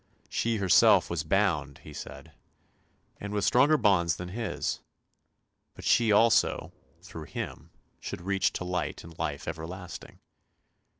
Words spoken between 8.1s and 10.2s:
reach to light and life everlasting.